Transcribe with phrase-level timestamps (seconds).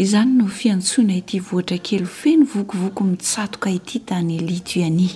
[0.00, 5.12] izany no fiantsoina ity vohitra kelo feno vokovoko mitsatoka ity tany litoania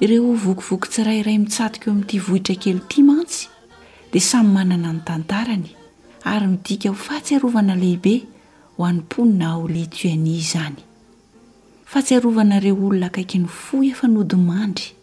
[0.00, 3.48] ireo vokovoky tsirayiray mitsatoka eo amin'ity vohitra kelo ti mantsy
[4.12, 5.66] dia samy manana ny tantarany
[6.24, 8.14] ary midika ho fahatsarovana lehibe
[8.76, 10.78] ho an'nimponina o litoania izany
[11.90, 14.94] fa tsyarovanareo olona akaiky ny fo efa nodimandry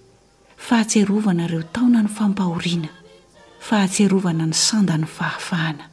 [0.58, 2.90] fa hatsyarovanareo taona ny fampahoriana
[3.60, 5.89] fa hatsyarovana ny sandany fahafahana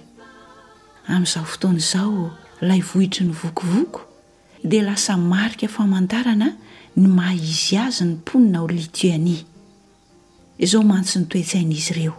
[1.15, 2.31] an'zao fotoanizao
[2.69, 4.01] lavohitry ny vokovoko
[4.71, 6.51] dia lasa maikafamandarana
[6.99, 9.41] ny maha izy azy ny mponina o litoania
[10.59, 12.13] izao mantsy ny toetsaina izy ireo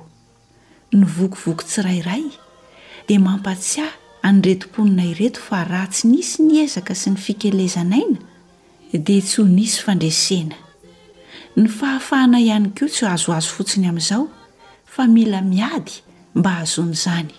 [0.94, 2.24] ny vokovoky tsirairay
[3.08, 3.92] dia mampatsiah
[4.26, 8.22] anyretom-poninaireto fa ra tsy nisy nyezaka sy ny fikelezanaina
[8.98, 10.58] dia tsyho nisy fandresena
[11.56, 14.26] ny fahafahana ihany ko tsy azoazo fotsiny amin'izao
[14.90, 16.02] fa mila miady
[16.34, 17.30] mba ahazon'zany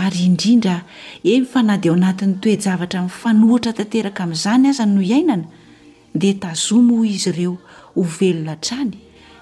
[0.00, 0.80] ary indrindra
[1.28, 5.50] eny fana dia o anatin'ny toejavatra fanoitra tanteraka amin'izany azan no iainana
[6.14, 7.56] dea tazomo izy ireo
[7.96, 8.92] ovelona trany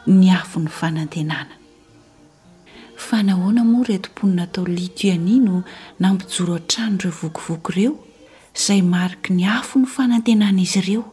[0.07, 1.57] ny afi ny fanantenana
[2.97, 5.63] fa nahoana moa ry tomponina taon litiani no
[5.99, 7.95] nampijoro a-trano ireo vokivoky ireo
[8.57, 11.05] izay marika ny afo ny fanantenana izy ireo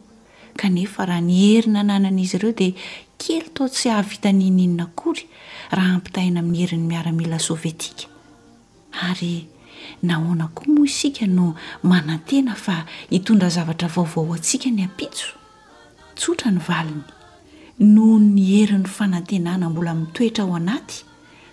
[0.56, 2.72] kanefa raha ni herina nananaizy ireo dia
[3.18, 5.26] kely tao tsy hahavitanininina kory
[5.70, 8.06] raha ampitahina amin'ny herin'ny miaramila sovetika
[9.10, 9.46] ary
[10.02, 15.37] nahoana koa moa isika no manantena fa hitondra zavatra vaovao antsika ny apitso
[16.20, 17.04] tsotra ny valiny
[17.94, 20.96] noho ny heri 'ny fanantenana mbola mitoetra ao anaty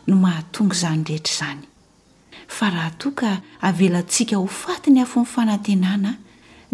[0.08, 1.62] no mahatong zany rehetra zany
[2.66, 3.22] ahaok
[3.88, 6.12] elatsik ho fatiny afo nyfanantenana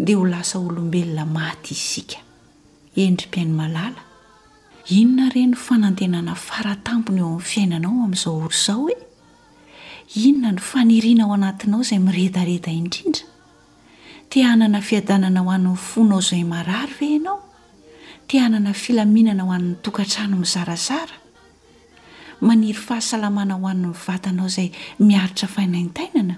[0.04, 2.10] di ho lasa olombelona maty isik
[2.96, 3.94] ermpiaino
[5.00, 5.54] inone ny
[6.08, 8.50] naenna faratampony eo am'ny fiainanao ami'izao or e?
[8.72, 8.94] ao hoe
[10.14, 10.52] inona
[10.84, 13.16] nyna aoanatinaozay iett ind
[15.18, 17.18] naoay
[18.32, 21.16] tianana filaminana ho an'ny tokantrano mizarazara
[22.40, 24.70] maniry fahasalamana ho any mivatanao izay
[25.04, 26.36] miaritra fainaintainana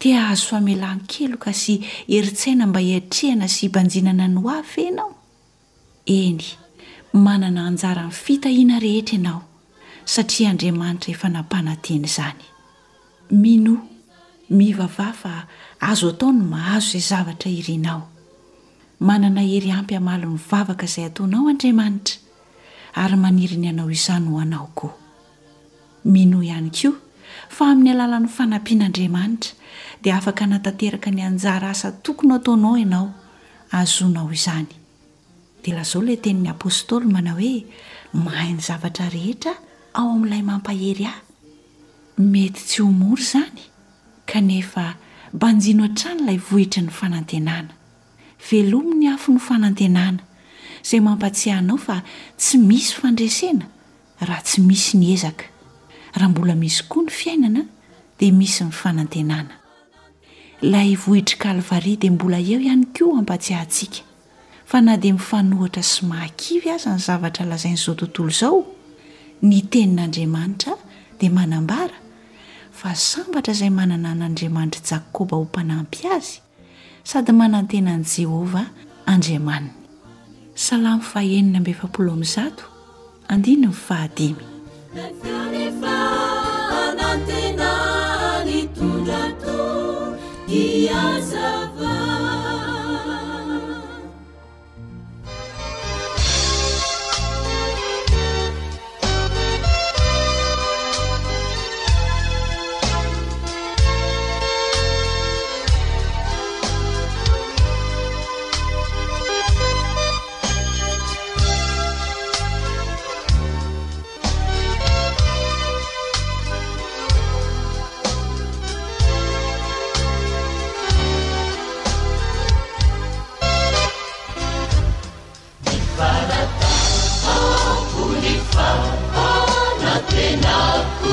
[0.00, 1.74] tia azo famelan kelo ka sy
[2.08, 5.12] heritsaina mba hiatrehana sy banjinana ny o afe anao
[6.06, 6.40] eny
[7.12, 9.42] manana anjara nyyfitahiana rehetra ianao
[10.08, 12.40] satria andriamanitra efa nampananteny izany
[13.42, 13.76] mino
[14.56, 15.46] mivava fa
[15.80, 18.08] azo ataony mahazo izay zavatra irianao
[19.06, 22.16] manana hery ampyhamalo 'ny vavaka izay ataonao andriamanitra
[23.02, 24.92] ary maniriny ianao izany ho anao koa
[26.14, 26.94] mino ihany koa
[27.54, 29.50] fa amin'ny alalan'ny fanampian'aandriamanitra
[30.02, 33.06] dia afaka natanteraka ny anjara asa tokony ataonao ianao
[33.80, 34.70] azonao izany
[35.62, 37.52] dia lazao lay teniny apôstoly mana hoe
[38.24, 39.52] mahainy zavatra rehetra
[39.98, 41.20] ao amin'ilay mampahery ahy
[42.32, 43.62] mety tsy homory zany
[44.30, 44.84] kanefa
[45.40, 47.72] banjino a-tranyilay vohitry n'ny fanantenana
[48.50, 50.20] velomin'ny afi no fanantenana
[50.84, 51.96] izay mampatsehahnao fa
[52.36, 53.66] tsy misy fandrasena
[54.20, 55.44] raha tsy misy ny ezaka
[56.14, 57.62] raha mbola misy koa ny fiainana
[58.18, 59.54] dia misy nyfanantenana
[60.62, 64.02] lahy vohitry ka lvaria dia mbola eo ihany koa ampatsehahntsiaka
[64.66, 68.64] fa na dia mifanohitra sy mahakivy aza ny zavatra lazain'izao tontolo izao
[69.42, 70.74] ny tenin'andriamanitra
[71.20, 71.94] dia manambara
[72.72, 76.40] fa sambatra izay mananan'andriamanitra jakoba hompanampy azy
[77.04, 78.66] sady manantenani jehovah
[79.12, 79.70] andriamaniny
[80.54, 82.64] salamy faenina mbe fampolo aminy zato
[83.32, 84.42] andiny ny fahadimy
[85.52, 85.96] rehfa
[86.82, 87.70] anantena
[88.46, 89.58] ny tondra to
[90.60, 91.71] iaza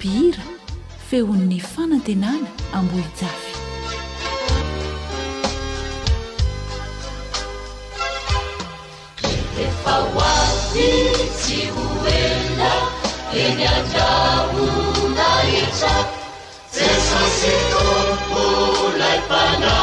[0.00, 0.42] bira
[1.10, 3.52] fehon'ny fanantenana ambohi javy
[9.66, 10.88] efa oaty
[11.40, 12.72] tsy hoela
[13.44, 15.96] eny andrahondahitra
[16.76, 18.42] sesa sy tompo
[19.00, 19.74] laimpana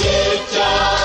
[0.00, 0.97] 加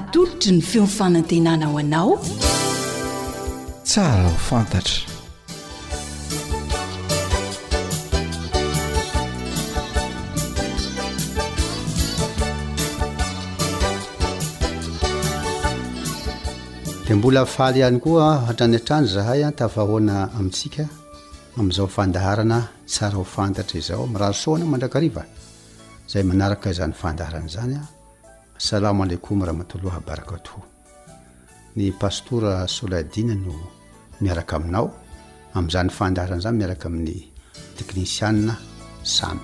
[0.00, 2.10] atolotra ny fiofanantenanao anao
[3.84, 5.00] tsara ho fantatra
[17.04, 20.84] dia mbola afaly ihany koa hatrany an-trano zahay a tafahoana amintsika
[21.60, 22.58] amin'izao fandaharana
[22.92, 25.22] tsara ho fantatra izao ami' raharsoana mandrakariva
[26.10, 27.82] zay manaraka izany fandaharana zanya
[28.60, 30.60] salamo alekom rahmatollah barakato
[31.80, 33.54] ny pastora soladiana no
[34.20, 34.92] miaraka aminao
[35.56, 37.16] amin'izany fandarana zany miaraka amin'ny
[37.78, 38.58] teknisiana
[39.02, 39.40] samy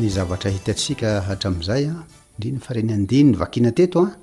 [0.00, 2.00] ny zavatra hitantsika hatrami'izay a
[2.40, 4.16] ndiny fareny andiny ny vakiana teto a ah,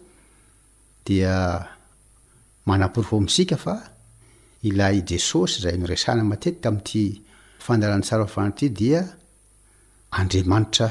[1.06, 1.36] dia
[2.70, 3.93] manamporo fo misika fa
[4.68, 7.04] ilay jesosy zay noresana matetika tami'ty
[7.66, 9.02] fandaran- tsara ofany ty dia
[10.20, 10.88] andriamanitra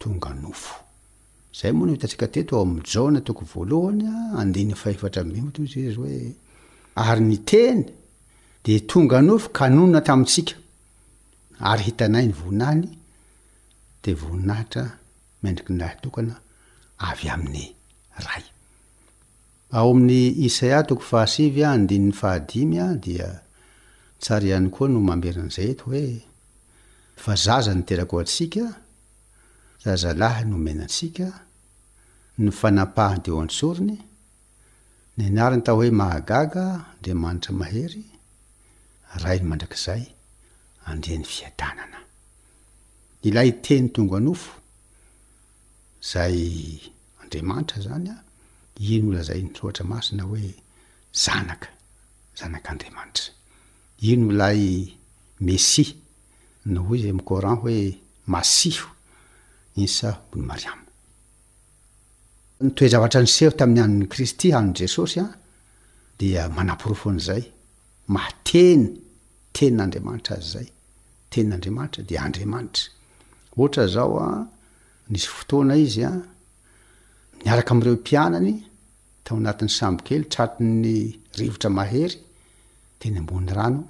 [0.00, 0.74] tonga nofo
[1.58, 4.06] zay moa no tantsika tetoo amjaona tokoy voalohany
[4.40, 6.16] andenyfahefatra mimo to zy izy hoe
[7.08, 7.80] ary ni teny
[8.64, 10.54] de tonga nofo kanonona tamitsika
[11.70, 12.82] ary hitanay ny vonany
[14.02, 14.84] de voninahitra
[15.42, 16.34] miendriky nylahytokana
[17.08, 17.66] avy amin'ny
[18.26, 18.44] ray
[19.72, 23.30] ao amin'ny isaya toko fahasivy a andinyny fahadimy a dia
[24.22, 26.06] tsara ihany koa no mamerin'izay eto hoe
[27.22, 28.64] fa zaza ny terak o antsika
[29.82, 31.26] sazalaha no menatsika
[32.40, 33.96] ny fanapahadeo antsorony
[35.16, 38.04] ny anariny tao hoe mahagaga andriamanitra mahery
[39.22, 40.02] raino mandrakizay
[40.92, 41.98] andrean'ny fiatanana
[43.28, 44.52] ilay teny tonga anofo
[46.10, 46.36] zay
[47.22, 48.16] andriamanitra zanya
[48.80, 50.54] ino ola zay nrohatra masina hoe
[51.12, 51.68] zanaka
[52.38, 53.24] zanak' andriamanitra
[54.10, 54.66] ino olaa ay
[55.46, 55.84] messi
[56.72, 57.76] no hoy izay mikorant hoe
[58.32, 58.88] masiho
[59.84, 60.88] isa oly mariama
[62.64, 65.26] nytoezavatra nyseho tamin'ny an'ny kristy hano jesosy a
[66.18, 67.42] dia manampirofoany zay
[68.14, 68.82] mateny
[69.54, 70.68] tenin'andriamanitra azy zay
[71.30, 72.84] teninandriamanitra de andriamanitra
[73.58, 74.46] ohatra zao a
[75.10, 76.22] nisy fotoana izy a
[77.44, 78.54] nyaraka amireo mpianany
[79.24, 80.94] tao anatin'ny sambokely tratiny
[81.38, 82.16] rivotra mahery
[83.00, 83.82] teny ambon'ny rano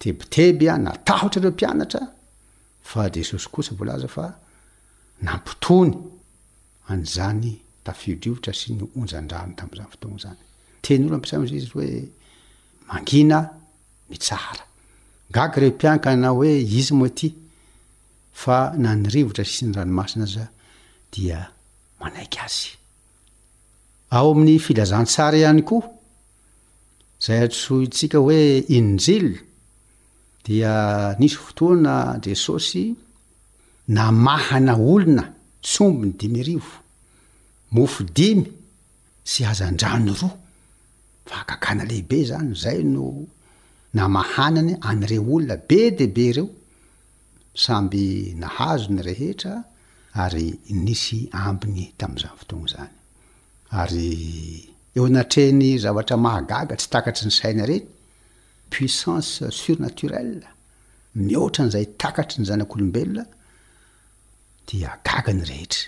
[0.00, 2.02] tebiteby a natahotra reo mpianatra
[2.90, 4.24] fa jesosy kosa volaza fa
[5.26, 5.92] nampitony
[6.92, 7.50] an'zany
[7.86, 10.40] tafiodrivotra sy ny onjandrano tam'zany fotozany
[10.84, 11.90] teny olo ampiasai azay izy y hoe
[12.88, 13.38] mangina
[14.10, 14.64] mitsara
[15.34, 17.28] gaky reompianaka na hoe izy moa aty
[18.42, 20.44] fa na nyrivotra ssy ny ranomasina aza
[21.14, 21.40] dia
[22.00, 22.68] manaiky azy
[24.16, 25.86] ao amin'ny filazantsara ihany koa
[27.24, 28.40] zay atsoitsika hoe
[28.76, 29.28] injil
[30.46, 30.72] dia
[31.20, 32.84] nisy fotoana jesosy
[33.94, 35.24] namahana olona
[35.68, 36.74] tsombi ny dimy arivo
[37.74, 38.44] mofo dimy
[39.30, 40.34] sy hazan-dranony roa
[41.28, 43.04] fa akakana lehibe zany zay no
[43.96, 46.48] namahanany any re olona be deibe ireo
[47.64, 48.02] samby
[48.40, 49.54] nahazo ny rehetra
[50.18, 52.90] ary nisy ambiny tam'izany fotonga zany
[53.70, 54.08] ary
[54.96, 57.84] eo anatreny zavatra mahagaga tsy takatry ny saina rehey
[58.72, 60.32] puissanse surnatorel
[61.24, 63.24] mioatran'izay takatry nyzanak'olombelona
[64.66, 64.76] di
[65.06, 65.82] gagany rehetra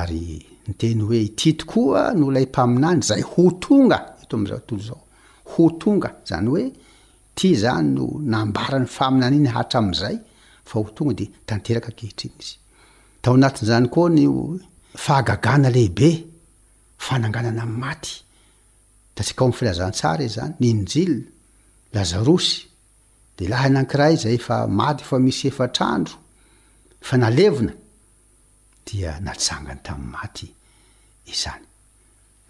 [0.00, 0.26] ary
[0.72, 5.02] nteny hoe ti tokoa no lay mpaminany zay ho tonga eto amzaatolo zao
[5.52, 6.64] ho tonga zany hoe
[7.38, 10.16] ty zany no nambarany faminany iny hatra am'izay
[10.68, 12.59] fa ho tonga de tanteraka kehitriny izy
[13.22, 14.24] tao anatin'izany koa ny
[14.98, 16.10] fahagagana lehibe
[16.98, 18.12] fananganana amy maty
[19.16, 21.12] da tsika ao myfilazantsara izany e nyinjil
[21.94, 22.56] lazarosy
[23.38, 26.14] de laha nankiray zay efa maty fa misy efatrandro
[27.06, 27.72] fa nalevina
[28.86, 30.46] dia natsangany tam'y maty
[31.32, 31.64] izany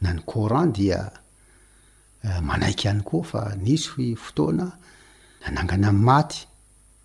[0.02, 1.00] na ny oran dia
[2.26, 4.66] eh, manaiky hany koa fa nisy fotoana
[5.42, 6.40] nanangana amymaty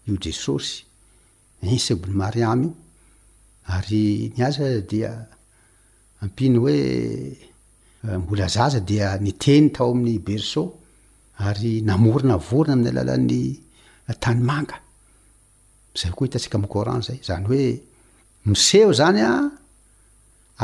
[0.08, 0.76] io jesosy
[1.72, 2.72] insebony mariamyi
[3.74, 5.12] ary nyaza dia
[6.22, 6.80] ampiny hoe
[8.06, 10.62] eh, mbola zaza dia nyteny tao amin'ny berse
[11.48, 13.42] ary namorona vorona amin'ny lalan'ny
[14.12, 14.78] atany manga
[16.00, 17.64] zay koa hitansika micorant zay zany hoe
[18.48, 19.32] miseho zany a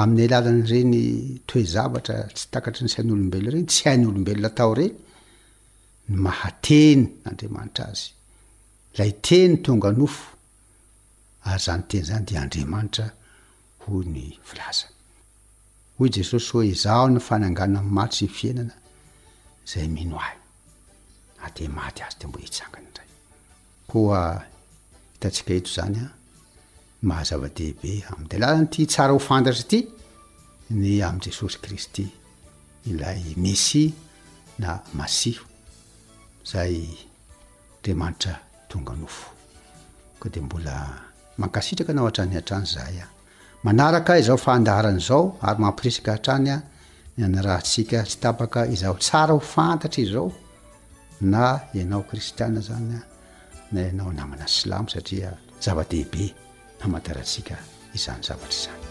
[0.01, 1.03] amin'y alalan'ireny
[1.47, 4.95] toe zavatra tsy takatry ny sain'olombelo reny tsy hain'n'olombeloa tao reny
[6.11, 8.05] ny mahateny nandriamanitra azy
[8.97, 10.25] lay teny tonga nofo
[11.43, 13.05] ayzan tena zany de andriamanitra
[13.81, 14.73] ho nylaa
[15.97, 18.75] hoy jesosy hoe izao nyfananganna amaty sy fiainana
[19.71, 20.37] zay mino ay
[21.45, 22.87] ate maty azy de mbola hitsangana
[23.97, 24.19] oa
[25.13, 26.05] hitantsika ito zanya
[27.07, 29.79] mahazava-dehibe a'de laany ty tsara hofandatry ity
[30.81, 32.05] ny am' jesosy kristy
[32.89, 33.83] ilay messi
[34.61, 35.45] na masiho
[36.51, 36.75] zay
[37.75, 38.33] andriamanitra
[38.69, 39.27] tonga nofo
[40.19, 40.75] ka de mbola
[41.41, 43.07] mankasitraka nao hatrany antrany zay a
[43.65, 46.59] manaraka izao faandeharan' zao ary mampirisika hatrany a
[47.25, 50.29] ana raha ntsika tsy tapaka izao tsara ho fantatra izao
[51.33, 51.43] na
[51.77, 53.01] ianao kristiae zanya
[53.71, 55.29] na anao namana slamo satria
[55.63, 56.25] zava-dehibe
[56.85, 57.55] amataratsika
[57.97, 58.90] izany zavatry zany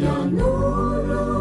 [0.00, 1.31] ينر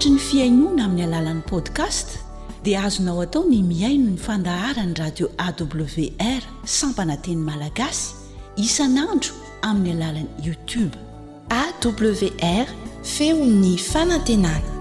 [0.00, 2.08] sotrny fiainona amin'ny alalan'ny podcast
[2.64, 6.42] dia azonao atao ny miaino ny fandaharany radio awr
[6.76, 8.14] sampananteny malagasy
[8.64, 9.34] isanandro
[9.68, 10.96] amin'ny alalany youtube
[11.62, 12.66] awr
[13.14, 14.79] feo'ny fanantenana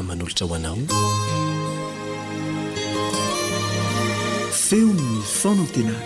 [0.08, 0.76] manolotra hoanao
[4.62, 5.96] feonny fona ntenana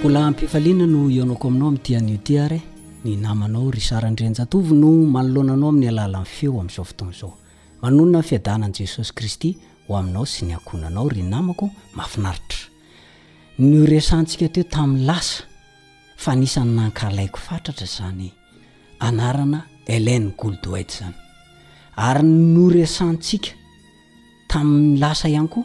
[0.00, 2.60] mbola ampifaliana no ionaoko aminao ami' dia nyotyary
[3.04, 7.32] ny namanao ry sarandrenjatovy no manoloananao amin'ny alala n' feo amin'izao fotoan' izao
[7.82, 9.50] manonona ny fiadanan' jesosy kristy
[9.88, 12.68] ho aminao sy ny akonanao ry namako mahafinaritra
[13.58, 15.42] norasantsika teo tamin'ny lasa
[16.22, 18.28] fa nisany nankalaiko fatratra zany
[19.06, 19.60] anarana
[19.94, 21.16] elene goldoite zany
[22.06, 23.50] ary ny noryasantsika
[24.50, 25.64] tamin'ny lasa ihany koa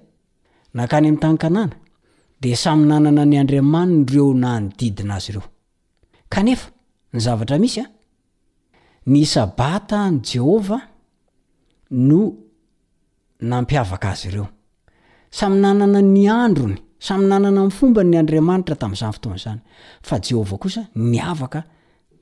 [7.63, 7.85] misya
[9.13, 10.77] ny sabata ny jehova
[12.07, 12.23] no
[13.49, 14.47] nampiavaka azy reo
[15.37, 19.59] samy nanana ny androny samy nanana nfomba ny andriamanitra tami'zany fotoanyzany
[20.07, 21.59] fa jehova kosa niavaka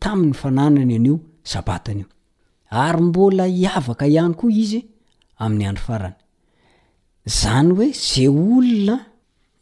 [0.04, 1.16] tamin'ny fananany anio
[1.60, 2.06] abatanio
[2.82, 4.80] ary mbola hiavaka ihany koa izy
[5.44, 6.16] amin'ny andro farany
[7.40, 8.98] zany oe zay olona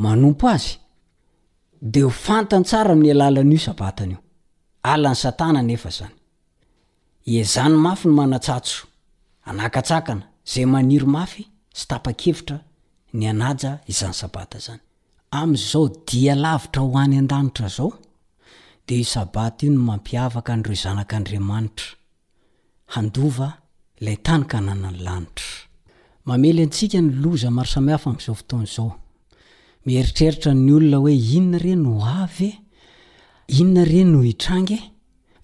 [0.03, 0.71] manompo azy
[1.91, 4.19] de ho fantany tsara amin'ny alalan'io sabatanyio
[4.93, 6.13] alan'ny satana nefa zany
[7.41, 8.79] ezany mafy no manatsatso
[9.49, 11.43] anakatsakana zay maniro mafy
[11.77, 12.57] sy tapakevitra
[13.17, 14.81] ny anaja izany sabata zany
[15.41, 17.89] am'zao dia lavitra ho any an-danitra zao
[18.87, 21.89] de isabata io no mampiavaka nreo zanak'andriamanitra
[22.95, 23.49] handova
[24.05, 25.59] lay tany ka nanany lanitra
[26.27, 28.89] mamely atsika ny loza maro samihafa mzao fotozao
[29.85, 31.85] mieritreritra nyolona oe inona en
[32.39, 32.49] e?
[33.59, 34.69] inona e o itrang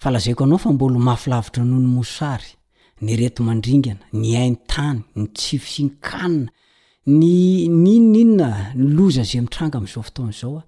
[0.06, 2.50] a lazaiko anaofambolomafilavitra nohony mosary
[3.04, 6.50] ny reto mandringana ny aintany ny tsifinkana
[7.84, 8.48] ninainna
[8.82, 10.62] nyloza zmiranga amzao fotonzaoa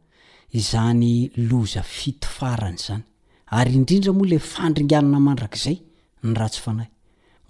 [0.58, 1.12] izany
[1.50, 3.04] loza fito farany zany
[3.58, 5.78] ary indrindra moale fandringanna mandrakzay
[6.24, 6.88] ny ra tsy fanahy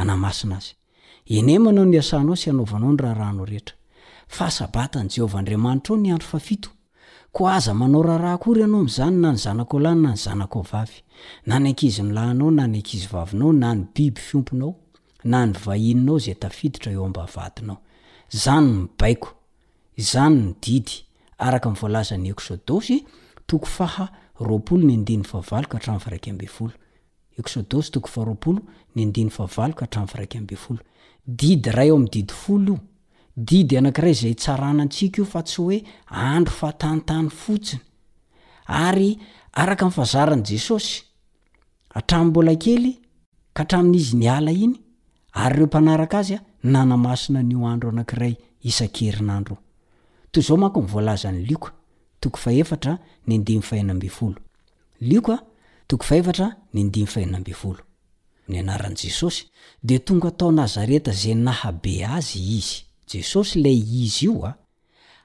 [0.00, 0.72] anamasina azy
[1.26, 3.76] ene manao ny asanao sy anaovanao ny raharanao rehetra
[4.28, 6.70] fahasabata nyjeova andriamanitra o ny andro faito
[7.32, 10.46] ko aza manao raharaha kory anao zany na ny zananyna yanaay
[13.12, 13.88] akaoaymaaaydiaenaoany
[18.60, 19.28] mibaiko
[19.96, 20.92] zany didy
[21.38, 23.04] aaka volazany esôdôsy
[23.46, 28.60] toko fahroapolo ny ndiny aaka hata viraika ambyoloesy toko fahroapolo
[28.96, 30.80] ny ndiny favalokahatrano viraika amby folo
[31.26, 32.78] didy raha eo ami'nydidi folo io
[33.36, 35.78] didy anankiray zay tsaranantsiaka io fa tsy hoe
[36.08, 37.80] andro fatantany fotsiny
[38.66, 39.18] ary
[39.52, 40.92] araka n'fazarany jesosy
[41.98, 42.86] atramnmbola kely
[43.56, 44.74] ka hatramin'izy ny ala iny
[45.34, 46.38] ary ireo mpanaraka azya
[46.72, 48.34] nanamasina nio andro anakiray
[48.68, 49.54] isan-kerinandro
[50.32, 51.70] toy zao mank nyvolza ny likao
[58.50, 59.46] ny anaran' jesosy
[59.82, 64.54] de tonga atao nazareta zay nahabe azy izy jesosy la izy ioa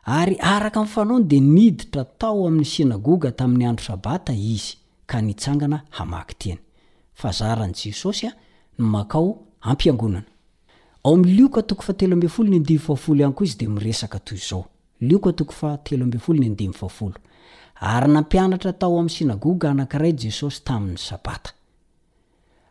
[0.06, 0.18] ah.
[0.22, 5.18] ary araka yfanaony de niditra tao ami'y sinagoga tamin'ny andro sabata izy a
[17.80, 21.55] ay ay nampianatra tao amy sinagga anakiray jesosy tamin'ny sabata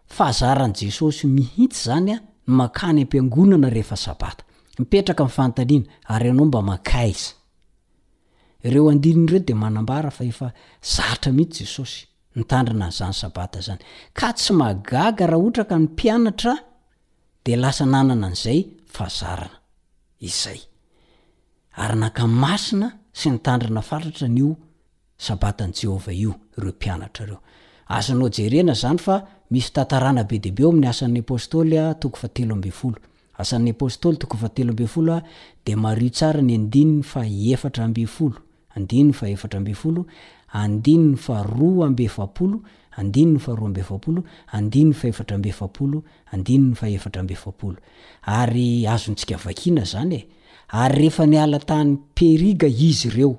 [0.08, 4.44] fahazaran' jesosy mihitsy zanya n makany ampiangonana rehefa sabata
[4.78, 10.52] mipetrakafantanina aryanao mba makaizeonreo de manambara faefa
[10.96, 11.98] zata mitsy jesosy
[12.40, 13.80] ntandrina nzanysabata zany
[14.18, 16.54] ka tsy magaga raha otra ka ny pianatra
[17.44, 18.60] de lasa nanana an'zay
[18.94, 19.56] fahzarna
[20.52, 20.60] ay
[21.94, 22.88] ynakamasina
[23.18, 24.50] sy nytandrina fatatra nio
[25.24, 27.40] sabatanjehova io reo mpianatra reo
[27.86, 29.18] azonao jerena zany fa
[29.50, 32.96] misy tantarana be debeo amin'ny asan'ny apôstoly toko fa telo ambe folo
[33.38, 36.28] asan'ny apostoly tokofatelo mbefolooyzsika
[49.36, 53.34] a ary reefa ny alatany periga izy ireo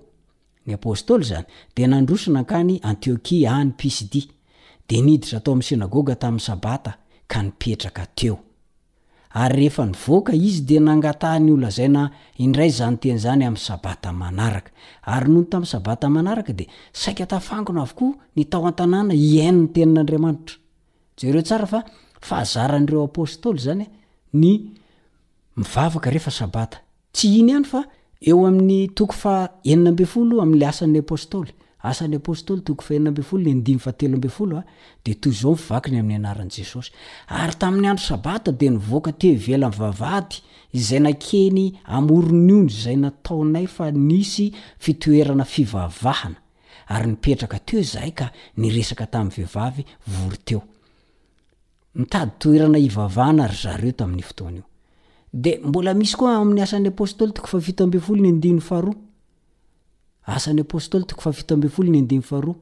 [0.68, 1.44] ny apôstôly zany
[1.76, 4.28] de nandrosona ankany antiokia any pisidy
[4.88, 6.92] de niditra atao ami'ny sinagoga tami'ny sabata
[7.32, 13.56] ka nipetraka teoyeka izy de nangat nylaainay nyenny m
[15.06, 16.66] abatyytabaak de
[17.02, 20.56] saiatafangona avokoa ny tao atanana ianiny teninadramanitra
[22.30, 23.90] resahznreoapostoly zany e,
[24.42, 24.48] ny
[25.58, 26.78] mivavaka rehefa sabata
[27.16, 27.82] tsy iny ihany fa
[28.30, 29.34] eo amin'ny toko fa
[29.72, 31.52] enina mbe folo amly asan'ny apôstôly
[31.92, 34.66] asan'ny apôstôly toko faeina ambe folony andiny ateombfoldeyayaeary
[37.64, 40.42] tami'ny andro sabata de nivoka t vlanavady
[40.78, 41.66] izay nakeny
[41.98, 44.52] amoronyony zay nataonay fa nsy
[54.24, 59.05] foernade mbola misy koa amin'ny asan'ny apôstôly tok favita ambe folo ny andiny faroa
[60.34, 62.56] asan'ny apôstôly tako fafitambi folo ny ndiyaoyl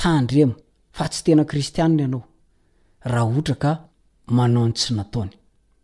[0.00, 0.54] tandremo
[0.92, 2.24] fa tsy tena kristianna ianao
[3.04, 3.72] raha ohtra ka
[4.26, 5.30] manaontsy nataony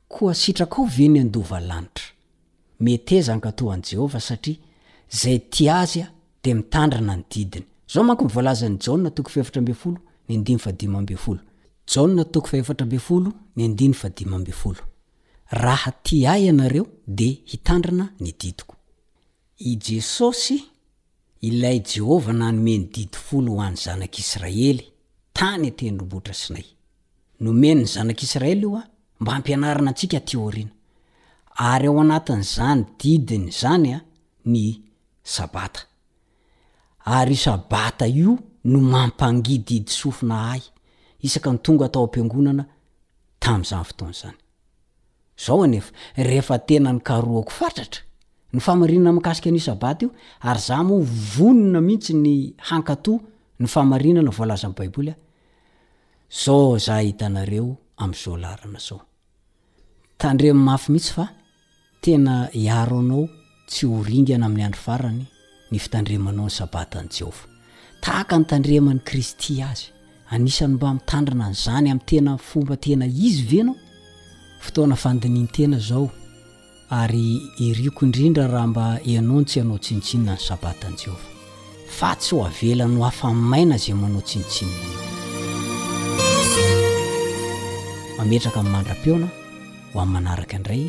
[0.08, 2.06] koa sitrak ao ve ny andova lanitra
[2.80, 4.56] metezankatoh an' jehovah satria
[5.10, 6.10] zay ti azy a
[6.44, 8.78] de mitandrana ny didiny zao manko nivoalazany
[15.58, 18.74] jaaha ti ahy ianareo de hitandrana ny didiko
[21.42, 24.84] ilay jehova na nome ny didi folo ho an'ny zanak'israely
[25.36, 26.66] tany eteny rombotra sinay
[27.44, 28.82] nomeny ny zanak'israely io a
[29.20, 30.70] mba hampianarana antsika tioriana
[31.70, 34.00] ary ao anatin'izany didiny zany a
[34.52, 34.64] ny
[35.34, 35.80] sabata
[37.18, 38.32] ary sabata io
[38.70, 40.62] no mampangididi sofina hahy
[41.26, 42.64] isaka ny tonga atao ampiangonana
[43.42, 44.38] tam'izany fotoanazany
[45.46, 45.90] zao anefa
[46.26, 48.02] rehefa tena ny karoako fatratra
[48.52, 50.10] ny famarinana makasika an'i sabaty io
[50.40, 51.00] ary zah moa
[51.36, 53.20] vonona mihitsy ny hankato
[53.58, 55.14] ny famarinana volazanaboyafy
[65.70, 66.80] mihitsy
[68.10, 69.86] anytandreman'ny kristy azy
[70.30, 73.76] anisanymba mitandrina ny zany am'tena fomba tena izy venao
[74.60, 76.10] fotoana fandininy tena zao
[77.00, 81.30] ary iriko indrindra raha mba ianao ny tsy hanao tsinitsinina ny sabata an'i jehovah
[81.98, 84.76] fa tsy ho avelano afaomaina zay manao tsinitsinna
[88.18, 89.26] mametraka amin'ny mandrapiona
[89.92, 90.84] ho amin'ny manaraka indray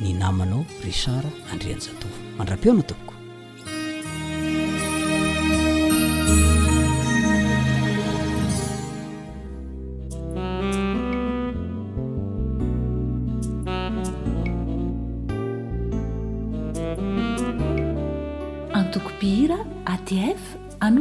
[0.00, 2.94] ny namanao rysara andrean-jatov mandrampeona to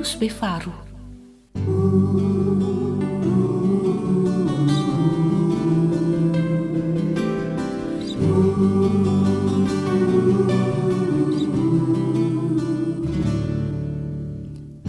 [0.06, 0.72] sbefaro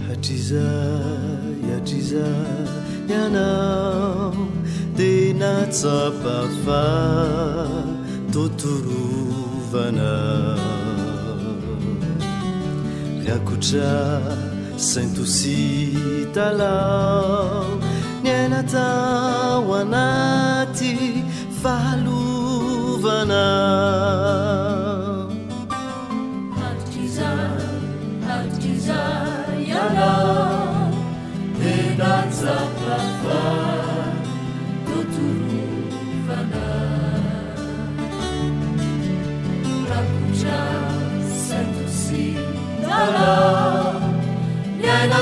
[0.08, 0.64] hadriza
[1.76, 2.24] adriza
[3.08, 4.34] ianao
[4.96, 6.84] tenasapafa
[8.32, 9.00] totoro
[9.70, 10.08] vana
[13.28, 14.33] iakotra
[14.84, 16.36] sentusitl
[18.24, 20.92] nentunati
[21.58, 24.53] fluvna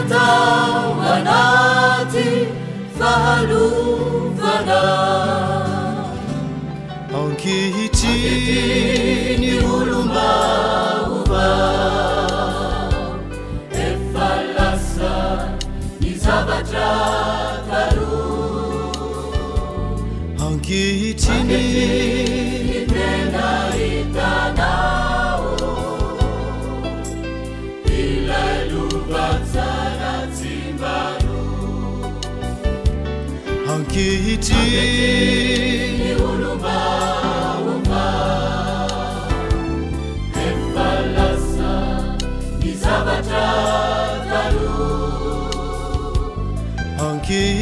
[0.08, 2.04] 当晚那
[2.98, 5.64] 发路烦啦
[7.12, 9.11] 好 ك 一记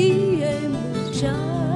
[0.00, 0.76] 一夜母
[1.12, 1.69] 着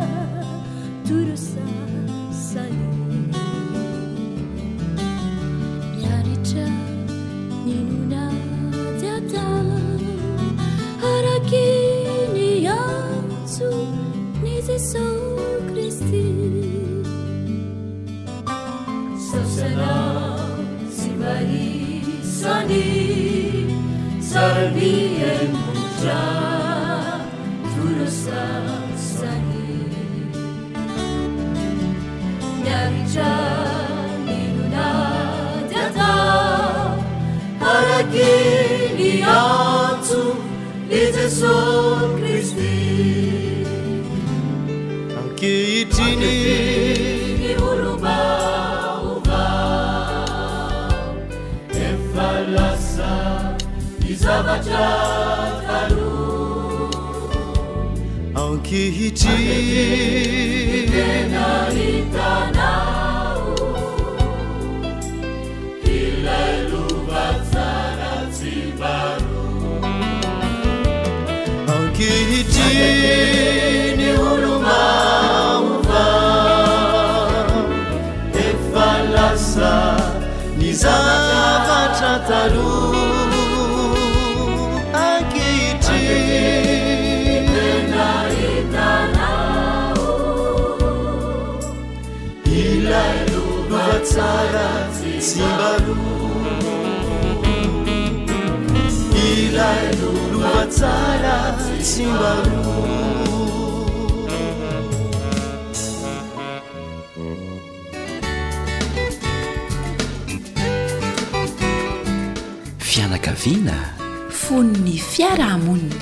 [113.56, 115.94] nafonony fiarahamonina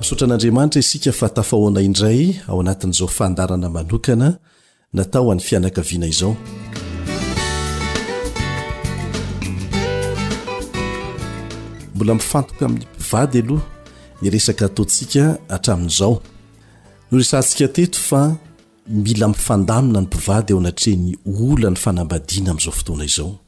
[0.00, 4.36] misotran'andriamanitra isika fa tafahoana indray ao anatin'izao fandarana manokana
[4.92, 6.36] natao hany fianakaviana izao
[11.94, 13.64] mbola mifantoka amin'ny mpivady aloha
[14.22, 16.22] i resaka ataontsika atramin'izao
[17.10, 18.36] no resantsika teto fa
[18.88, 23.38] mila mpifandamina ny mpivady eo anatrehny ola ny fanambadiana amin'izao fotoana izao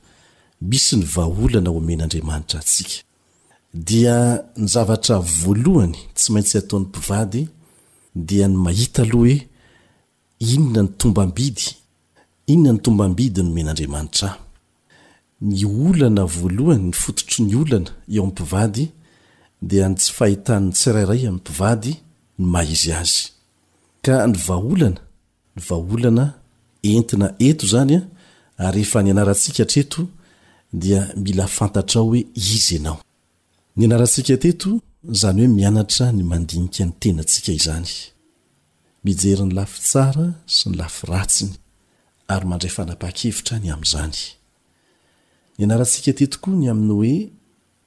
[0.63, 2.95] misy ny vaaolana omen'andriamanitra antsika
[3.75, 4.15] dia
[4.57, 7.49] ny zavatra voalohany tsy maintsy ataon'ny mpivady
[8.15, 9.49] dia ny mahita aloha hoe
[10.39, 11.65] inona ny tombambidy
[12.53, 14.46] inona ny tombambidy no omen'andriamanitra
[15.41, 18.89] ny olana voalohany ny fototry ny olana eo ammpivady
[19.63, 21.93] dia ny tsy fahitanny tsirairay ami'ny mpivady
[22.39, 23.15] ny mahizy ayy
[24.09, 24.27] ona
[25.57, 26.25] nyvaolana
[26.93, 27.93] eninaeozany
[28.65, 28.71] ea
[29.03, 31.35] ny anaantsika etoedianenaan
[39.05, 40.27] mijery ny laf tsara
[40.57, 41.53] sy ny lafy ratsiny
[42.35, 44.19] ary mandray fanapaha-kevitra ny am'zany
[45.59, 47.17] ny anaratsika tetiko ny amin'ny hoe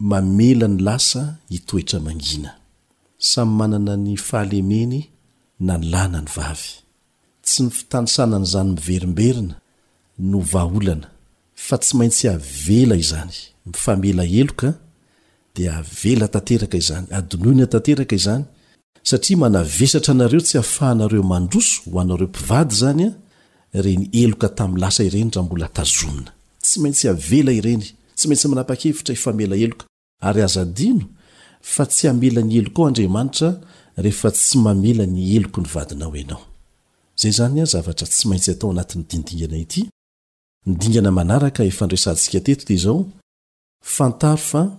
[0.09, 1.21] mamela ny lasa
[1.53, 2.51] hitoetra mangina
[3.31, 4.99] samy manana ny fahalemeny
[5.67, 6.71] na ny lana ny vavy
[7.45, 9.55] tsy my fitanisanan' zany miverimberina
[10.29, 11.07] no vaolana
[11.65, 13.35] fa tsy maintsy avela izany
[13.71, 14.69] mifamela eloka
[15.55, 18.43] di avela tanteraka izany adnoina tanteraka izany
[19.09, 23.09] satria manavesatra anareo tsy ahfahanareo mandroso ho anareo mpivady zanya
[23.83, 26.31] reny eloka tami'ny lasa ireny ra mbola tazomina
[26.63, 27.83] tsy maintsy avela ireny
[28.15, 29.85] tsy maintsy manapakefitra ifamela eloka
[30.27, 31.05] ary aza dino
[31.73, 33.49] fa tsy hamela ny elok ao andriamanitra
[34.03, 35.59] reefa tsy mamela ny eloko
[40.93, 41.11] yiaa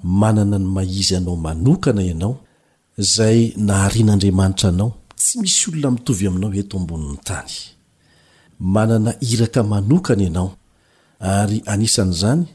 [0.03, 7.55] manana ny maizy naomanokana naoyan'andriamanitra nao tsy misy olona mitovy aminao etoambonnytany
[8.75, 10.51] manana iraka manokana anao
[11.21, 12.47] ary anisan' zany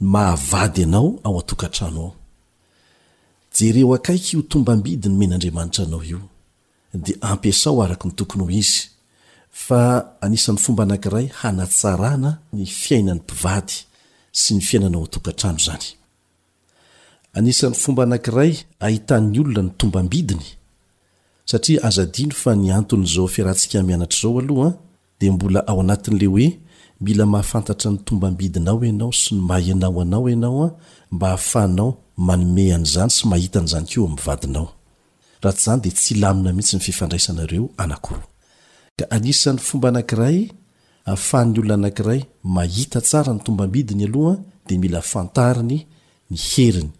[0.00, 2.14] mahavady anao ao atokantranoao
[3.58, 6.20] jereo akaikyo tombambidi ny men'andriamanitra anao io
[6.94, 8.88] de ampiasao araky ny tokony ho izy
[9.50, 13.72] fa anisan'ny fomba anankiray hanatsarana ny fiainan'ny mpivady
[14.32, 24.72] sy ny fiainanao atoaan zanyn'yoba anahtnyonany tombabinysai azaf nyanton'zaofirantsika anazaoao
[25.20, 26.58] de mbola ao anatin'le oe
[27.04, 30.68] mila mahafantatra ny tombambidinao enao sy ny mahhinao anao anaoa
[31.12, 33.86] mba ahafahnaoonzany sy mahitanzany
[41.56, 42.20] eom'aay
[42.56, 44.34] mahita tsara ny tombambidiny aloha
[44.66, 45.78] de mila fantariny
[46.30, 46.90] ny heriny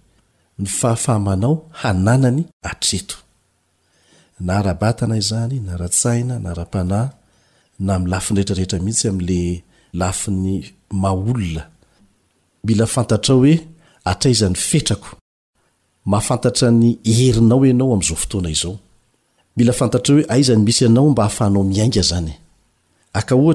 [0.60, 1.60] ny faao
[4.40, 7.00] nanyeazany naatsaina narapana
[7.86, 9.42] na mlafinrerareera mihitsy amle
[9.94, 11.62] lafin'ny maola
[12.66, 13.54] mila fantara oe
[14.10, 15.10] araizan'ny ferako
[16.10, 18.78] mahafantatra ny herinao ianao amzao fotoana izao
[19.56, 23.50] mil fantaraoe aizany misy anao mba hahafahnao miainga zanyipnaa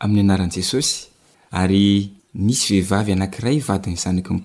[0.00, 0.96] ha'y anaran jesosy
[1.50, 1.66] a
[2.34, 4.36] nisy vehivavy anankiray vadiny zanak ny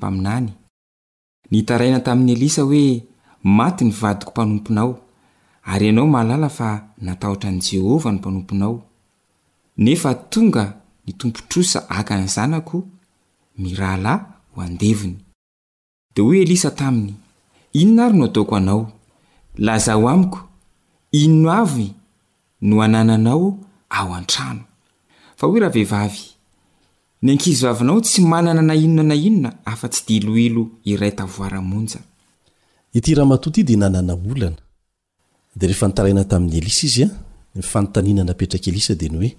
[1.58, 3.04] mpainyi ta'yei
[3.44, 5.00] maty ny vadiko panomponao
[5.64, 8.84] ary ianao mahalala fa natahotra any jehovah ny mpanomponao
[9.78, 10.74] nea tonga
[11.06, 12.84] nitompotrosa aka ny zanako
[13.58, 14.20] mrahlay
[16.16, 17.14] heyetainona
[17.76, 20.40] ay noao aaolzo iko
[21.12, 21.68] inono a
[22.62, 23.54] noanananaoa
[23.90, 26.14] ahavehivav
[27.22, 32.00] ny ankizy vavinao tsy manana na inona na inona afa-tsy di iloilo iray tavoaramona
[32.94, 34.58] ity raha mato ty dia nanana olana
[35.56, 37.10] de rehefa nitaraina tamin'ny elisa izy a
[37.56, 39.30] mifanotaninanapetraka elisa dn oe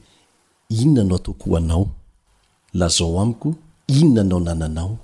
[0.83, 1.85] inonanao ataoko hoanao
[2.79, 3.49] lazao amiko
[3.89, 4.99] inonanao nananao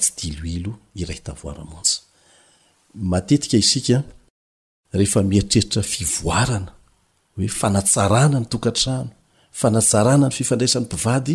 [0.00, 0.22] sy
[5.36, 6.72] ietreritra fivoarana
[7.38, 9.10] oe fanatsarana ny tokantrano
[9.60, 11.34] fanatsarana ny fifandraisan'ny mpivady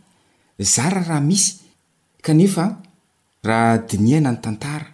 [0.63, 1.57] zarah raha misy
[2.21, 2.81] kanefa
[3.43, 4.85] raha diniana ny tantara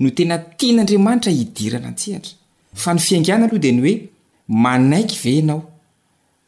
[0.00, 3.80] no tena ten'andriamanitra hidirana ntstra ny fingana alohade ny
[4.54, 5.67] oemanaiky ve ianao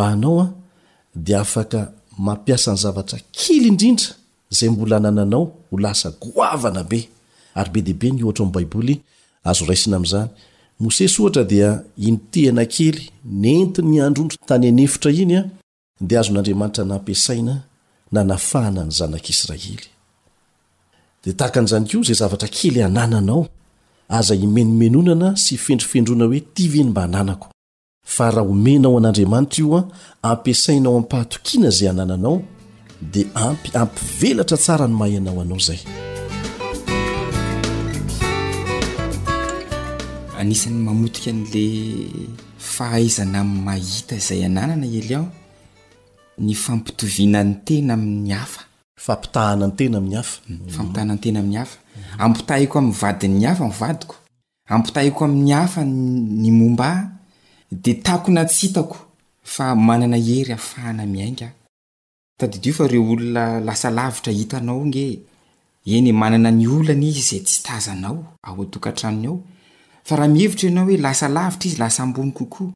[0.06, 1.72] ayhnaode afk
[2.26, 4.10] mampiasany zavatra kely indrindra
[4.56, 7.08] zay mbola anananao ho lasa goavana be
[7.58, 8.94] ary be deibe ny oatra am baiboly
[9.44, 10.28] azo raisina ami'zany
[10.80, 11.70] mosesy ohatra dia
[12.06, 15.42] inotehana kely nentiny iandrondro tany anefitra iny a
[16.08, 17.54] dia azon'andriamanitra nampiasaina
[18.14, 19.76] nanafahana ny zanak'israely
[21.24, 23.40] dia tahakan'izany koa izay zavatra kely hanananao
[24.18, 27.46] aza imenomenonana sy hifendrifendroana hoe tiveny mba hananako
[28.14, 29.86] fa raha homenao an'andriamanitra io a
[30.32, 32.36] ampiasaina ao ampahatokiana zay hanananao
[33.12, 35.80] dia ampiampivelatra tsara ny mahaanao anao zay
[40.40, 41.64] anisan'ny mamotika n'le
[42.74, 45.26] fahaizana mahita zay ananana elian
[46.44, 48.62] ny fampitovianany tena amin'ny hafa
[49.04, 51.76] fampitahana ny tena amin'ny afa mm, fampitahananytena amin'ny hafa
[52.22, 53.54] apovadi afaia
[60.08, 60.60] ninaairaiao
[65.94, 68.18] eanana ny e, olanyizay tsy tazanao
[68.48, 69.36] ao adokantranony ao
[70.04, 72.72] fa raha mihevitra ianao hoe lasa lavitra izy lasa ambony kokoa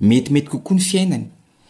[0.00, 1.24] metymety kokoa ny fiainany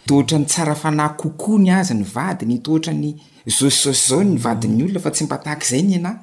[0.06, 3.14] ttrany tsara fanay kokoa ny aza ny vadinytrany
[3.46, 6.16] zosizosyzaoniylnayamena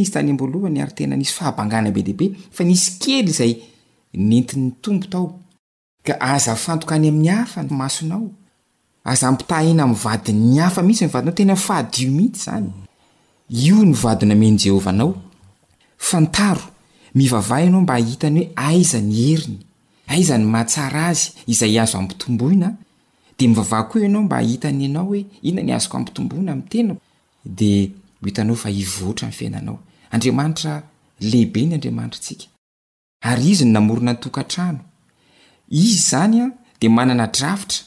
[0.00, 3.62] izy tanymbony aytenansy fahanganabeebe fa nisy kely ayyay
[6.20, 6.40] aao
[9.14, 12.70] azapiaina myvadinyafa mihitsy vadinao tena fahadio mihity zany
[13.48, 15.22] io ny vadina ameny jehovah anao
[15.98, 16.62] fantaro
[17.14, 19.58] mivavah ianao mba hahitany hoe aiza ny heriny
[20.06, 22.74] aizany mahatsara azy izay azo ampitomboina
[23.38, 26.94] de mivavaha koa ianao mba hahitany ianao hoe ihona ny azoko ampitomboina amin'ny tena
[27.44, 27.90] de
[28.24, 29.78] hhitanao fa hivoatra n'ny fiainanao
[30.10, 30.82] andriamanitra
[31.20, 32.46] lehibe ny andriamanitra tsika
[33.20, 34.80] ary izy ny namorona ny tokantrano
[35.70, 37.86] izy zany a de manana drafitra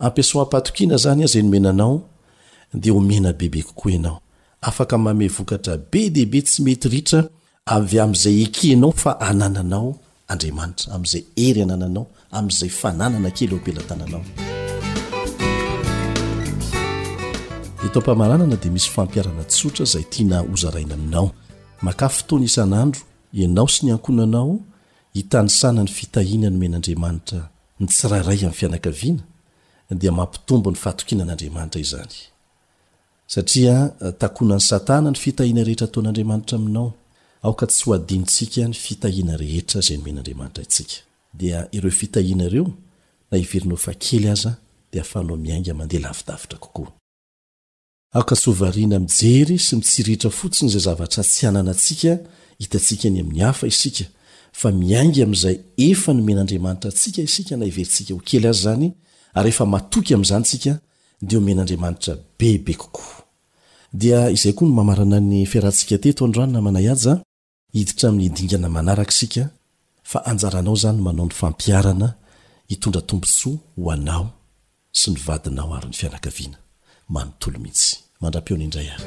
[0.00, 2.08] ampiso ampatokina zany azay nomenanao
[2.74, 4.20] de omna bebe kokoa anao
[4.62, 7.28] afaka mame vokatra be deibe tsy mety ritra
[7.66, 9.98] avy am'izay eki anao fa anananao
[10.28, 14.24] andriamanitra am'zay ery anananao am'zay fananana kely opelatnanaoto
[18.16, 21.30] mana de misy fampiarana tsotra zay tiana ozraina aminao
[21.82, 23.00] makaf fotoana isan'andro
[23.32, 24.60] ianao sy ny ankonanao
[25.14, 27.48] hitanisana ny fitahina nomen'anriamanitra
[27.80, 29.29] ny tsiraray ami'fianakaviana
[30.10, 32.18] mampitombo ny fatokinan'adriamanitra izanyi
[33.66, 33.88] eh,
[34.18, 36.92] takonany satana ny fitahina rehetra atoan'andriamanitra aminao
[37.42, 39.62] ak tsy hoadinsika ny fitahina heoia
[49.18, 52.18] jery sy mitsiritra fotsiny zay zavatra tsy ananasika
[52.58, 54.04] hitasika ny ami'ny afa isika
[54.52, 58.90] fa miainga ami'izay efa ny men'andramanitra atsika isika na iverintsika ho kely azy zany
[59.34, 60.72] ary ehefa matoky ami'izany tsika
[61.22, 63.16] de o men'andriamanitra bebe kokoa
[64.00, 67.16] dia izay koa ny mamarana ny fiarantsika teto androanona manay ajaa
[67.74, 69.44] hiditra amin'ny idingana manaraka isika
[70.10, 72.08] fa anjaranao zany manao ny fampiarana
[72.70, 74.26] hitondra tombontsoa ho anao
[74.98, 76.58] sy ny vadinao ary ny fianakaviana
[77.14, 77.88] manontolo mihitsy
[78.20, 79.06] mandra-peona indray ary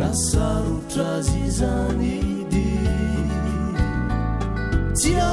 [0.00, 2.14] na sarotrazy zany
[2.52, 2.66] di
[4.96, 5.30] ty a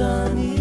[0.00, 0.59] سني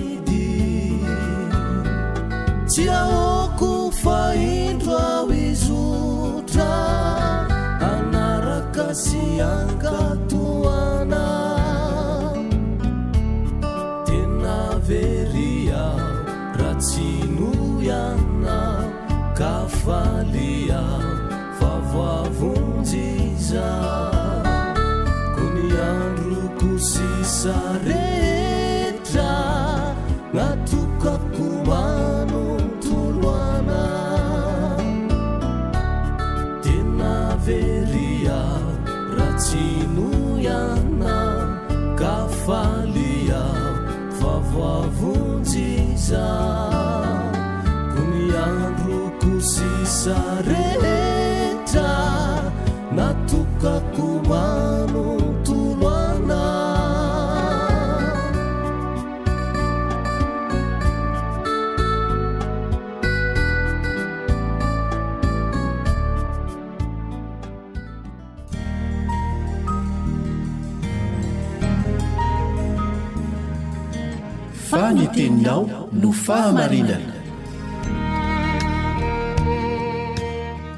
[76.32, 77.12] fahamarinana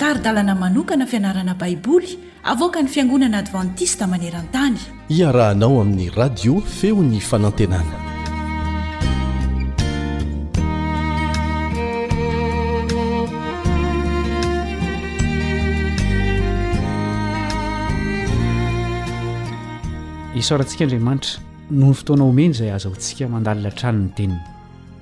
[0.02, 2.12] taridalana manokana fianarana baiboly
[2.54, 4.78] avoka ny fiangonana advantista maneran-tany
[5.18, 7.98] iarahanao amin'ny radio feo ny fanantenana
[20.44, 21.44] isorantsikaandriamanitra
[21.80, 24.40] noho ny fotoana homeny izay aza hontsika mandalina trano ny teniny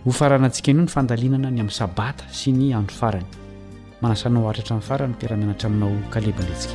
[0.05, 3.25] hofaranantsika an'io ny fandalinana ny amin'ny sabata sy ny andro farany
[4.01, 6.71] manasanao atratra amin'ny farany ypiaramenatra aminao kaleboletsik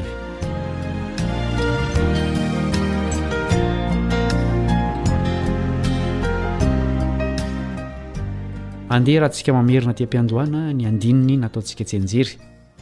[8.94, 12.34] andeha raha ntsika mamerina tiam-piandohana ny andininy nataontsika tsenjery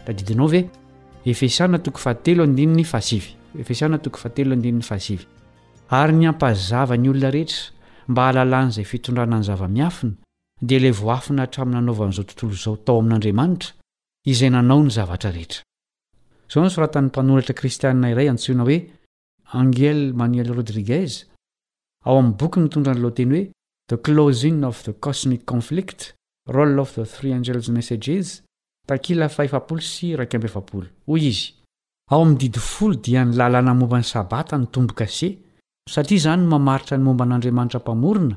[0.06, 0.60] la didinao ve
[1.30, 3.30] efesana tokofahatelo andinny fahasivy
[3.62, 5.22] efesana toko fahatelo andinin'ny fahasivy
[6.00, 7.62] ary ny ampazava ny olona rehetra
[8.10, 10.14] mba hahalalan'izay fitondranany zava-miafina
[10.70, 13.70] leoafina htraminy nanaovan'izao tontolo zao tao amin'andriamanitra
[14.32, 15.60] izay nanao ny zavatra rehetra
[16.50, 18.86] izao nysoratan'ny mpanoratra kristiaina iray antsiona hoe
[19.60, 21.24] angel manuel rodrigez
[22.04, 23.52] ao amn'n boky mitondranlateny hoe
[23.90, 26.12] the closin of the cosmic conflict
[26.48, 28.18] rol of the three angeles messageshoy
[31.14, 31.52] izy
[32.10, 35.38] ao aminydidifolo dia nilalàna momba ny sabata ny tombo kase
[35.90, 38.36] satria izany n mamaritra ny momba an'andriamanitra mpamorona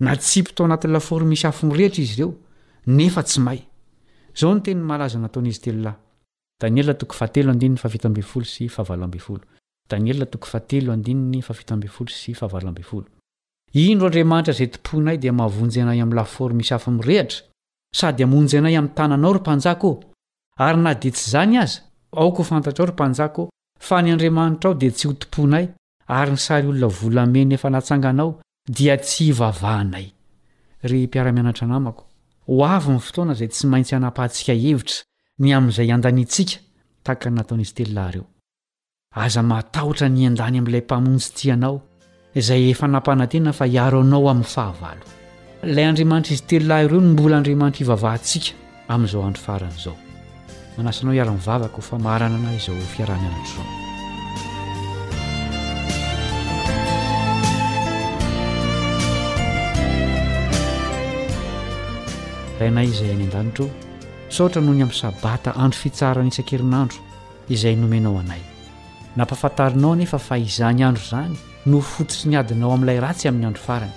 [0.00, 2.32] natsypyto anatny lafory misy afo mirehitra izy ireo
[2.86, 3.62] nef tsy mayo
[4.54, 5.24] ntenzo
[13.74, 17.40] indro andriamanitra zay tomponay di mavonjy anay am'y lafory misy afomirehitra
[17.94, 20.00] sady amonjy anay am'ny tananao ry mpanjako
[20.56, 21.80] ary na di tsy zany aza
[22.12, 23.48] aok hofantatrao ry mpanjako
[23.80, 25.68] fa ny andriamanitra ao di tsy ho tomponay
[26.08, 30.06] ary nysary olona volamenyefa natsanganao dia tsy vavahanay
[30.82, 32.02] ry mpiara-mianatra anamako
[32.46, 35.04] ho avy ny fotoana zay tsy maintsy hanapahantsika hevitra
[35.38, 36.56] ny amin'izay an-danyntsika
[37.06, 38.26] taka nataon'izy telilahy reo
[39.24, 41.76] aza matahotra ny an-dany ami'ilay mpamonjitihanao
[42.38, 44.90] izay efanapahna tena fa iaro anao amin'ny fahava
[45.74, 48.50] lay andriamanitra izy telilahy ireo ny mbola andriamanitra hivavahantsika
[48.92, 49.96] amn'izao andro faran'izao
[50.76, 53.85] manasanao iara-mivavaka fa marana ana izao fiarah-mianatro
[62.60, 63.66] rainay izay any an-danitro
[64.28, 66.98] saotra nohony amin'ny sabata andro fitsarany isan-kerinandro
[67.48, 68.40] izay nomenao anay
[69.16, 71.36] nampafantarinao anefa fahizany andro izany
[71.66, 73.92] no fotory ny adinao amin'ilay ratsy amin'ny andro farany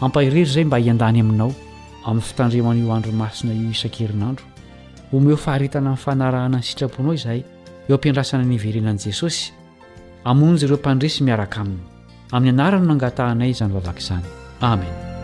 [0.00, 1.50] ampahirery izay mba hian-dany aminao
[2.06, 4.44] amin'ny fitandreman'io andromasina io isan-kerinandro
[5.12, 7.42] homeho faharitana nny fanarahana ny sitraponao izay
[7.88, 9.50] eo ampiandrasana ny iverenan'i jesosy
[10.24, 11.82] amonjy ireo mpandresy miaraka aminy
[12.32, 14.26] amin'ny anarany no angatahanay izany vavakaizany
[14.62, 15.15] amen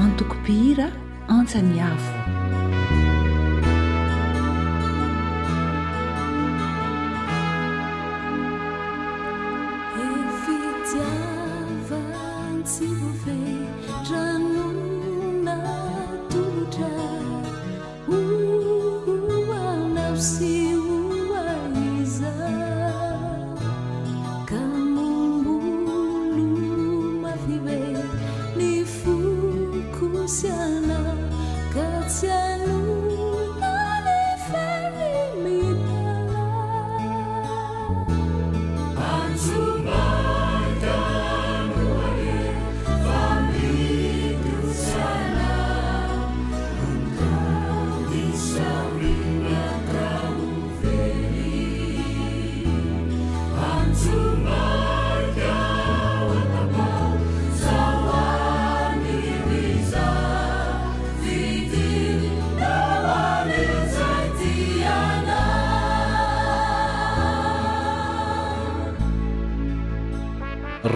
[0.07, 0.87] antoko-pihira
[1.39, 2.23] antsany havo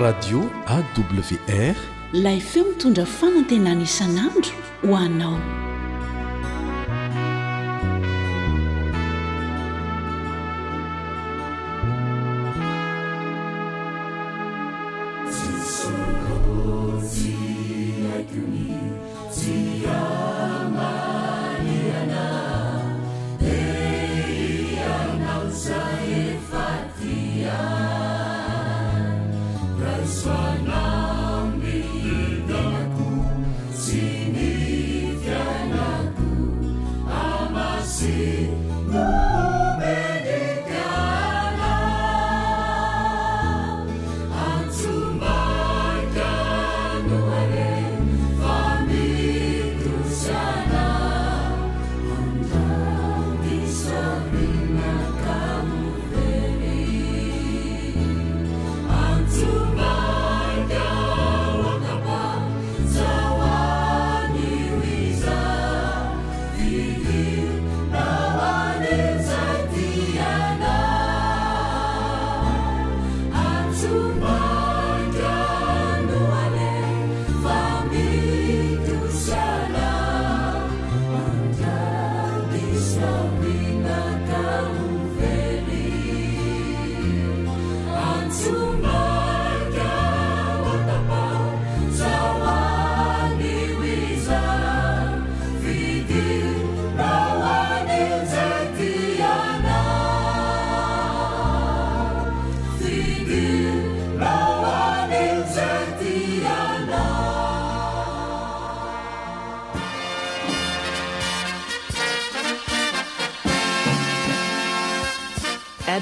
[0.01, 0.41] radio
[0.79, 1.77] awr
[2.23, 5.68] laif eo mitondra fanantenany isan'andro ho anao